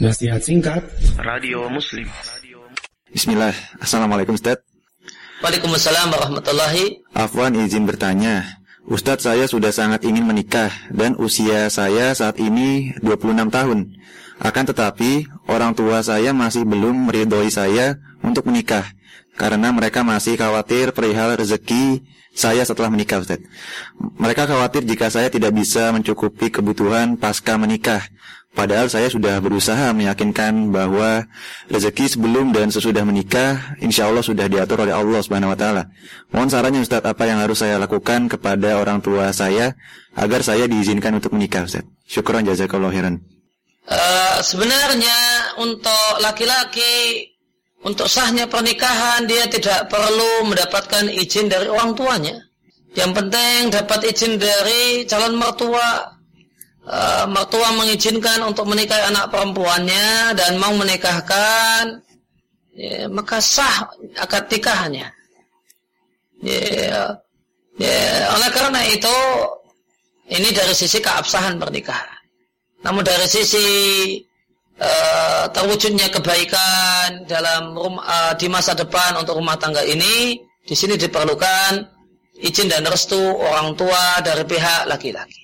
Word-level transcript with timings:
Nasihat 0.00 0.40
singkat. 0.40 0.80
Radio 1.20 1.68
Muslim. 1.68 2.08
Bismillah. 3.12 3.52
Assalamualaikum 3.76 4.32
Ustaz. 4.40 4.64
Waalaikumsalam 5.44 6.08
warahmatullahi 6.08 7.04
Afwan 7.12 7.52
izin 7.60 7.84
bertanya. 7.84 8.56
Ustadz 8.88 9.28
saya 9.28 9.44
sudah 9.44 9.68
sangat 9.68 10.08
ingin 10.08 10.24
menikah 10.24 10.72
Dan 10.88 11.12
usia 11.20 11.68
saya 11.68 12.16
saat 12.16 12.40
ini 12.40 12.96
26 13.04 13.52
tahun. 13.52 13.92
Akan 14.40 14.64
tetapi 14.64 15.28
orang 15.52 15.76
tua 15.76 16.00
saya 16.00 16.32
masih 16.32 16.64
belum 16.64 17.12
meridhoi 17.12 17.52
saya 17.52 18.00
untuk 18.24 18.48
menikah 18.48 18.88
Karena 19.32 19.72
mereka 19.72 20.04
masih 20.04 20.36
khawatir 20.36 20.92
perihal 20.92 21.34
rezeki 21.40 22.04
saya 22.32 22.64
setelah 22.64 22.88
menikah 22.88 23.20
Ustaz. 23.20 23.40
Mereka 23.96 24.48
khawatir 24.48 24.84
jika 24.88 25.12
saya 25.12 25.28
tidak 25.28 25.52
bisa 25.52 25.92
mencukupi 25.92 26.48
kebutuhan 26.48 27.20
pasca 27.20 27.56
menikah. 27.60 28.00
Padahal 28.52 28.92
saya 28.92 29.08
sudah 29.08 29.40
berusaha 29.40 29.96
meyakinkan 29.96 30.68
bahwa 30.68 31.24
rezeki 31.72 32.12
sebelum 32.12 32.52
dan 32.52 32.68
sesudah 32.68 33.00
menikah 33.00 33.80
insya 33.80 34.12
Allah 34.12 34.20
sudah 34.20 34.44
diatur 34.44 34.84
oleh 34.84 34.92
Allah 34.92 35.24
Subhanahu 35.24 35.56
Wa 35.56 35.58
Taala. 35.58 35.82
Mohon 36.28 36.48
sarannya 36.52 36.80
Ustaz, 36.84 37.00
apa 37.00 37.24
yang 37.24 37.40
harus 37.40 37.64
saya 37.64 37.80
lakukan 37.80 38.28
kepada 38.28 38.76
orang 38.76 39.00
tua 39.00 39.32
saya 39.32 39.72
agar 40.12 40.44
saya 40.44 40.68
diizinkan 40.68 41.16
untuk 41.16 41.32
menikah 41.32 41.64
Ustaz? 41.64 41.88
Syukron 42.04 42.44
jazakallahu 42.44 42.92
khairan. 42.92 43.24
Uh, 43.88 44.36
sebenarnya 44.44 45.16
untuk 45.56 46.20
laki-laki 46.20 47.31
untuk 47.82 48.06
sahnya 48.06 48.46
pernikahan 48.46 49.26
dia 49.26 49.46
tidak 49.50 49.90
perlu 49.90 50.46
mendapatkan 50.46 51.10
izin 51.10 51.50
dari 51.50 51.66
orang 51.66 51.98
tuanya. 51.98 52.38
Yang 52.94 53.10
penting 53.18 53.58
dapat 53.74 54.00
izin 54.10 54.38
dari 54.38 55.02
calon 55.08 55.34
mertua. 55.38 56.12
Uh, 56.82 57.30
mertua 57.30 57.70
mengizinkan 57.78 58.42
untuk 58.42 58.66
menikahi 58.66 59.06
anak 59.06 59.30
perempuannya 59.30 60.34
dan 60.34 60.58
mau 60.58 60.74
menikahkan, 60.74 62.02
ya, 62.74 63.06
maka 63.06 63.38
sah 63.38 63.86
akad 64.18 64.50
nikahnya. 64.50 65.06
Ya, 66.42 67.22
ya, 67.78 68.02
oleh 68.34 68.50
karena 68.50 68.82
itu 68.90 69.16
ini 70.26 70.50
dari 70.50 70.74
sisi 70.74 70.98
keabsahan 70.98 71.54
pernikahan. 71.54 72.18
Namun 72.82 73.06
dari 73.06 73.30
sisi 73.30 73.66
uh, 74.82 75.44
terwujudnya 75.54 76.10
kebaikan 76.10 77.22
dalam 77.30 77.72
rumah, 77.78 78.02
uh, 78.02 78.32
di 78.34 78.50
masa 78.50 78.74
depan 78.74 79.14
untuk 79.14 79.38
rumah 79.38 79.54
tangga 79.54 79.86
ini, 79.86 80.42
di 80.66 80.74
sini 80.74 80.98
diperlukan 80.98 81.86
izin 82.42 82.66
dan 82.66 82.82
restu 82.90 83.18
orang 83.38 83.78
tua 83.78 84.18
dari 84.26 84.42
pihak 84.42 84.90
laki-laki. 84.90 85.38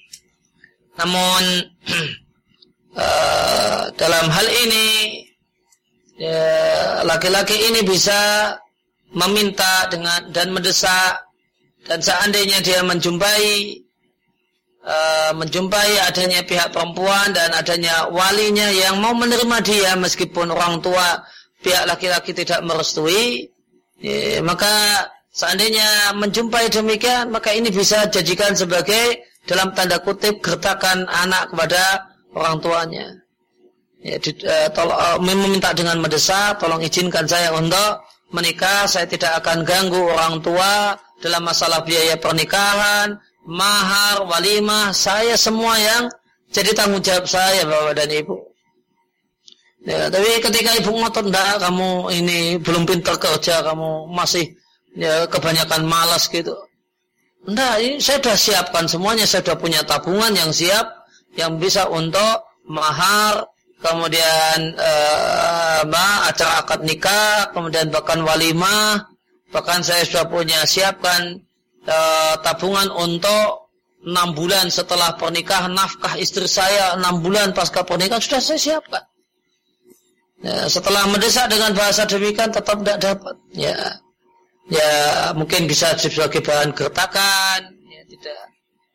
Namun 0.98 1.42
uh, 2.98 3.82
dalam 4.00 4.26
hal 4.26 4.46
ini 4.66 4.86
laki-laki 7.06 7.54
ini 7.54 7.86
bisa 7.86 8.50
meminta 9.14 9.86
dengan 9.86 10.18
dan 10.34 10.50
mendesak 10.50 11.14
dan 11.86 12.02
seandainya 12.02 12.58
dia 12.58 12.82
menjumpai 12.82 13.78
uh, 14.88 15.30
menjumpai 15.36 16.00
adanya 16.08 16.40
pihak 16.42 16.72
perempuan 16.72 17.30
dan 17.36 17.52
adanya 17.52 18.08
walinya 18.08 18.72
yang 18.72 18.96
mau 18.98 19.12
menerima 19.12 19.58
dia 19.60 19.92
meskipun 20.00 20.48
orang 20.48 20.80
tua 20.80 21.20
pihak 21.60 21.84
laki-laki 21.84 22.32
tidak 22.32 22.64
merestui, 22.64 23.50
ya, 24.00 24.40
maka 24.40 25.04
seandainya 25.34 26.14
menjumpai 26.16 26.70
demikian, 26.70 27.28
maka 27.28 27.52
ini 27.52 27.68
bisa 27.68 28.06
jadikan 28.08 28.54
sebagai 28.54 29.26
dalam 29.44 29.74
tanda 29.74 29.98
kutip 30.00 30.40
gertakan 30.40 31.04
anak 31.08 31.50
kepada 31.50 31.82
orang 32.36 32.56
tuanya. 32.62 33.06
Ya, 33.98 34.14
di, 34.22 34.30
uh, 34.46 34.70
tolong, 34.70 34.94
uh, 34.94 35.18
meminta 35.18 35.74
dengan 35.74 35.98
mendesak, 35.98 36.62
tolong 36.62 36.78
izinkan 36.78 37.26
saya 37.26 37.50
untuk 37.50 38.06
menikah, 38.30 38.86
saya 38.86 39.10
tidak 39.10 39.42
akan 39.42 39.66
ganggu 39.66 39.98
orang 39.98 40.38
tua 40.38 40.94
dalam 41.18 41.42
masalah 41.42 41.82
biaya 41.82 42.14
pernikahan, 42.14 43.18
mahar, 43.48 44.28
walimah, 44.28 44.92
saya 44.92 45.32
semua 45.40 45.80
yang 45.80 46.12
jadi 46.52 46.76
tanggung 46.76 47.00
jawab 47.00 47.24
saya 47.24 47.64
Bapak 47.64 47.96
dan 47.96 48.12
Ibu. 48.12 48.36
Ya, 49.88 50.10
tapi 50.12 50.42
ketika 50.42 50.74
ibu 50.74 50.90
ngotot 50.90 51.30
enggak 51.32 51.64
kamu 51.64 52.12
ini 52.12 52.38
belum 52.60 52.84
pintar 52.84 53.16
kerja, 53.16 53.64
kamu 53.64 54.10
masih 54.12 54.52
ya, 54.92 55.24
kebanyakan 55.30 55.86
malas 55.88 56.28
gitu. 56.28 56.52
Enggak, 57.48 57.80
ini 57.80 57.96
saya 57.96 58.20
sudah 58.20 58.36
siapkan 58.36 58.84
semuanya, 58.84 59.24
saya 59.24 59.40
sudah 59.40 59.56
punya 59.56 59.80
tabungan 59.86 60.34
yang 60.34 60.52
siap 60.52 61.08
yang 61.38 61.56
bisa 61.56 61.86
untuk 61.88 62.44
mahar, 62.68 63.48
kemudian 63.80 64.76
eh, 64.76 65.80
acara 66.26 66.60
akad 66.60 66.82
nikah, 66.84 67.48
kemudian 67.54 67.88
bahkan 67.88 68.20
walimah, 68.26 69.08
bahkan 69.54 69.80
saya 69.80 70.04
sudah 70.04 70.26
punya 70.28 70.66
siapkan 70.66 71.47
uh, 71.88 72.34
tabungan 72.44 72.92
untuk 72.92 73.72
enam 74.04 74.36
bulan 74.36 74.70
setelah 74.70 75.16
pernikahan 75.18 75.74
nafkah 75.74 76.14
istri 76.20 76.46
saya 76.46 76.94
enam 76.94 77.18
bulan 77.24 77.50
pasca 77.50 77.82
pernikahan 77.82 78.22
sudah 78.22 78.40
saya 78.44 78.60
siapkan. 78.60 79.04
Ya, 80.38 80.70
setelah 80.70 81.02
mendesak 81.10 81.50
dengan 81.50 81.74
bahasa 81.74 82.06
demikian 82.06 82.54
tetap 82.54 82.78
tidak 82.78 82.98
dapat. 83.02 83.34
Ya, 83.58 83.74
ya 84.70 84.90
mungkin 85.34 85.66
bisa 85.66 85.98
sebagai 85.98 86.38
bahan 86.38 86.70
gertakan. 86.70 87.74
Ya, 87.90 88.00
tidak 88.06 88.38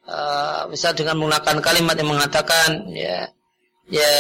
uh, 0.08 0.64
bisa 0.72 0.96
dengan 0.96 1.20
menggunakan 1.20 1.60
kalimat 1.60 1.96
yang 2.00 2.10
mengatakan 2.12 2.88
ya 2.92 3.28
ya 3.92 4.14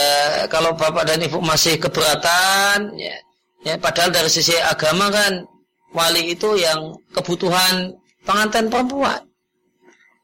kalau 0.51 0.75
bapak 0.75 1.07
dan 1.07 1.23
ibu 1.23 1.39
masih 1.39 1.79
keberatan 1.79 2.91
ya 2.99 3.15
ya 3.63 3.79
padahal 3.79 4.11
dari 4.11 4.27
sisi 4.27 4.55
agama 4.59 5.07
kan 5.07 5.47
wali 5.95 6.35
itu 6.35 6.59
yang 6.59 6.91
kebutuhan 7.15 7.95
pengantin 8.23 8.67
perempuan. 8.71 9.21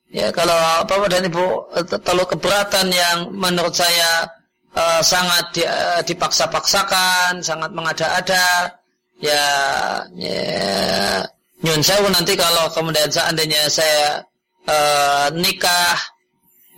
Ya 0.10 0.34
kalau 0.34 0.58
bapak 0.90 1.14
dan 1.14 1.30
ibu 1.30 1.70
eh, 1.78 1.86
terlalu 1.86 2.26
keberatan 2.34 2.90
yang 2.90 3.30
menurut 3.30 3.78
saya 3.78 4.26
uh, 4.74 5.02
sangat 5.06 5.46
di, 5.54 5.62
uh, 5.62 6.02
dipaksa-paksakan, 6.02 7.46
sangat 7.46 7.70
mengada-ada, 7.78 8.74
ya, 9.22 9.46
ya 10.18 10.42
nyun 11.62 11.82
saya 11.86 12.10
nanti 12.10 12.34
kalau 12.34 12.66
kemudian 12.74 13.06
seandainya 13.06 13.70
saya 13.70 14.26
uh, 14.66 15.30
nikah 15.38 15.94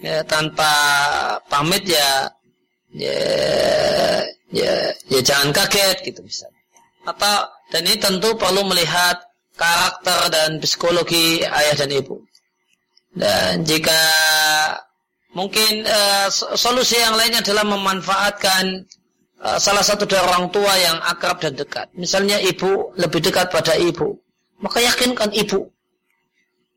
ya, 0.03 0.19
tanpa 0.27 0.73
pamit 1.47 1.87
ya, 1.87 2.27
ya, 2.91 3.15
ya, 4.51 4.73
ya 5.07 5.19
jangan 5.23 5.55
kaget 5.55 6.03
gitu 6.03 6.19
misalnya. 6.19 6.59
Atau 7.07 7.47
dan 7.71 7.87
ini 7.87 7.95
tentu 7.95 8.35
perlu 8.35 8.67
melihat 8.67 9.30
karakter 9.55 10.19
dan 10.31 10.49
psikologi 10.61 11.43
ayah 11.43 11.75
dan 11.75 11.91
ibu. 11.91 12.17
Dan 13.11 13.67
jika 13.67 14.01
mungkin 15.35 15.83
uh, 15.83 16.27
solusi 16.55 16.95
yang 16.99 17.15
lainnya 17.19 17.43
adalah 17.43 17.67
memanfaatkan 17.67 18.87
uh, 19.43 19.59
salah 19.59 19.83
satu 19.83 20.07
dari 20.07 20.23
orang 20.23 20.47
tua 20.51 20.71
yang 20.79 20.97
akrab 21.03 21.43
dan 21.43 21.55
dekat. 21.55 21.91
Misalnya 21.95 22.39
ibu 22.39 22.95
lebih 22.95 23.19
dekat 23.19 23.51
pada 23.51 23.75
ibu, 23.75 24.15
maka 24.63 24.79
yakinkan 24.79 25.31
ibu. 25.35 25.67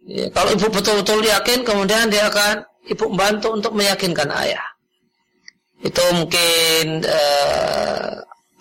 Ya, 0.04 0.28
kalau 0.34 0.52
ibu 0.52 0.66
betul-betul 0.68 1.24
yakin, 1.24 1.64
kemudian 1.64 2.12
dia 2.12 2.28
akan 2.28 2.66
ibu 2.90 3.04
membantu 3.08 3.56
untuk 3.56 3.72
meyakinkan 3.72 4.28
ayah. 4.44 4.66
Itu 5.80 6.02
mungkin 6.12 7.00
uh, 7.06 8.12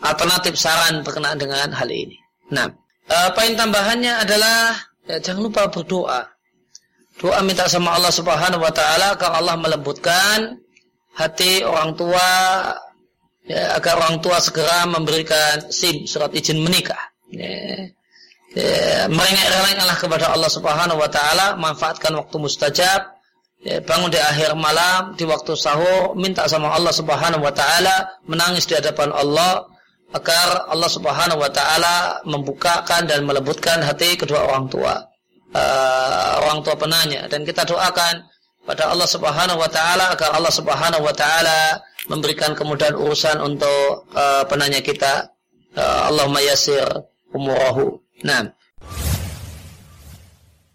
alternatif 0.04 0.56
saran 0.60 1.02
berkenaan 1.02 1.40
dengan 1.42 1.74
hal 1.74 1.90
ini. 1.90 2.20
Nah. 2.54 2.83
Uh, 3.04 3.30
poin 3.36 3.52
tambahannya 3.54 4.24
adalah 4.24 4.80
ya, 5.08 5.20
jangan 5.20 5.52
lupa 5.52 5.68
berdoa. 5.68 6.24
Doa 7.20 7.40
minta 7.46 7.68
sama 7.70 7.94
Allah 7.94 8.10
Subhanahu 8.10 8.64
wa 8.64 8.74
taala 8.74 9.14
agar 9.14 9.38
Allah 9.38 9.56
melembutkan 9.60 10.58
hati 11.14 11.62
orang 11.62 11.94
tua 11.94 12.30
ya, 13.46 13.78
agar 13.78 14.02
orang 14.02 14.18
tua 14.24 14.40
segera 14.42 14.88
memberikan 14.90 15.70
SIM 15.70 16.10
surat 16.10 16.32
izin 16.34 16.64
menikah. 16.64 17.00
Ya. 17.30 17.92
Ya, 18.54 19.10
merengek-rengeklah 19.10 19.98
kepada 19.98 20.26
Allah 20.30 20.46
Subhanahu 20.46 21.02
wa 21.02 21.10
taala, 21.10 21.58
manfaatkan 21.58 22.14
waktu 22.14 22.38
mustajab, 22.38 23.02
ya, 23.66 23.82
bangun 23.82 24.14
di 24.14 24.22
akhir 24.22 24.54
malam, 24.54 25.18
di 25.18 25.26
waktu 25.26 25.58
sahur, 25.58 26.14
minta 26.14 26.46
sama 26.46 26.70
Allah 26.70 26.94
Subhanahu 26.94 27.42
wa 27.42 27.50
taala, 27.50 28.14
menangis 28.30 28.70
di 28.70 28.78
hadapan 28.78 29.10
Allah, 29.10 29.66
agar 30.14 30.70
Allah 30.70 30.90
Subhanahu 30.90 31.42
wa 31.42 31.50
taala 31.50 32.22
membukakan 32.24 33.10
dan 33.10 33.26
melembutkan 33.26 33.82
hati 33.82 34.14
kedua 34.14 34.46
orang 34.46 34.70
tua. 34.70 34.94
Uh, 35.54 36.42
orang 36.42 36.66
tua 36.66 36.74
penanya 36.74 37.30
dan 37.30 37.46
kita 37.46 37.62
doakan 37.62 38.26
pada 38.66 38.90
Allah 38.90 39.06
Subhanahu 39.06 39.62
wa 39.62 39.70
taala 39.70 40.10
agar 40.14 40.34
Allah 40.34 40.50
Subhanahu 40.50 41.06
wa 41.06 41.14
taala 41.14 41.78
memberikan 42.10 42.58
kemudahan 42.58 42.98
urusan 42.98 43.38
untuk 43.42 44.10
uh, 44.18 44.42
penanya 44.50 44.82
kita. 44.82 45.30
Uh, 45.74 46.10
Allahumma 46.10 46.42
yassir 46.42 46.86
umurahu. 47.34 48.02
Nah, 48.26 48.50